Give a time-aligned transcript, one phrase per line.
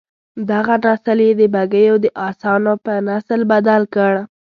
[0.49, 4.13] دغه نسل یې د بګیو د اسانو په نسل بدل کړ.